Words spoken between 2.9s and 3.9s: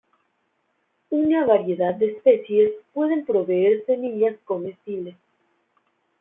pueden proveer